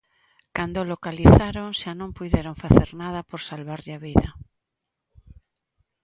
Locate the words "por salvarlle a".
3.29-4.03